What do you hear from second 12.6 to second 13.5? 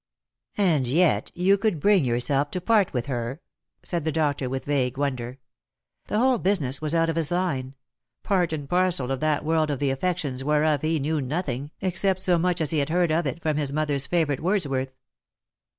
as he had heard of it